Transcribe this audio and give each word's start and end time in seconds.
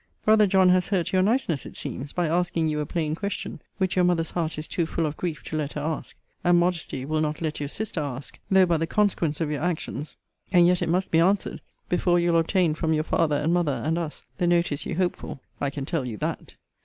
Brother 0.25 0.47
John 0.47 0.69
has 0.69 0.87
hurt 0.87 1.13
your 1.13 1.21
niceness, 1.21 1.63
it 1.63 1.77
seems, 1.77 2.11
by 2.11 2.25
asking 2.25 2.67
you 2.69 2.79
a 2.79 2.87
plain 2.87 3.13
question, 3.13 3.61
which 3.77 3.95
your 3.95 4.03
mother's 4.03 4.31
heart 4.31 4.57
is 4.57 4.67
too 4.67 4.87
full 4.87 5.05
of 5.05 5.15
grief 5.15 5.43
to 5.43 5.55
let 5.55 5.73
her 5.73 5.81
ask; 5.81 6.15
and 6.43 6.57
modesty 6.57 7.05
will 7.05 7.21
not 7.21 7.39
let 7.39 7.59
your 7.59 7.69
sister 7.69 8.01
ask; 8.01 8.39
though 8.49 8.65
but 8.65 8.77
the 8.79 8.87
consequence 8.87 9.39
of 9.41 9.51
your 9.51 9.61
actions 9.61 10.15
and 10.51 10.65
yet 10.65 10.81
it 10.81 10.89
must 10.89 11.11
be 11.11 11.19
answered, 11.19 11.61
before 11.87 12.17
you'll 12.19 12.39
obtain 12.39 12.73
from 12.73 12.93
your 12.93 13.03
father 13.03 13.35
and 13.35 13.53
mother, 13.53 13.79
and 13.85 13.99
us, 13.99 14.25
the 14.39 14.47
notice 14.47 14.87
you 14.87 14.95
hope 14.95 15.15
for, 15.15 15.39
I 15.59 15.69
can 15.69 15.85
tell 15.85 16.07
you 16.07 16.17
that. 16.17 16.55